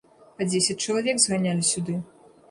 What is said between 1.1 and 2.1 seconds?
зганялі сюды.